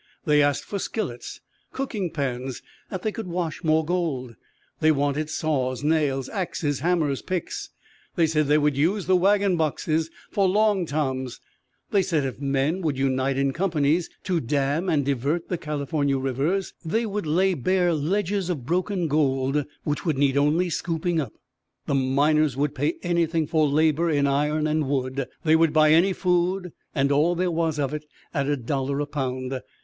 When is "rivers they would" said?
16.17-17.27